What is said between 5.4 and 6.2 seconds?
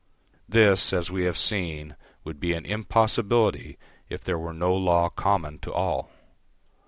to all.